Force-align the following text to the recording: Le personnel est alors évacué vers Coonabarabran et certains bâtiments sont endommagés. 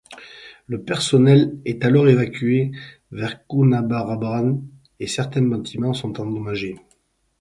Le 0.65 0.81
personnel 0.81 1.59
est 1.63 1.85
alors 1.85 2.07
évacué 2.09 2.71
vers 3.11 3.45
Coonabarabran 3.45 4.59
et 4.99 5.05
certains 5.05 5.43
bâtiments 5.43 5.93
sont 5.93 6.19
endommagés. 6.19 6.75